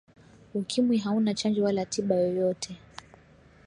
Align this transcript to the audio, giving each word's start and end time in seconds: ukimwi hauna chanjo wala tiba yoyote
ukimwi 0.53 0.97
hauna 0.97 1.33
chanjo 1.33 1.63
wala 1.63 1.85
tiba 1.85 2.15
yoyote 2.15 2.77